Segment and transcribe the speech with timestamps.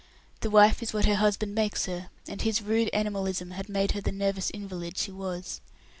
[0.39, 4.01] The wife is what her husband makes her, and his rude animalism had made her
[4.01, 5.61] the nervous invalid she was.